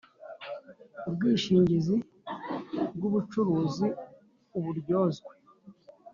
[1.07, 1.95] Ubwishingizi
[2.95, 3.87] bw ubucuruzi
[4.57, 5.33] uburyozwe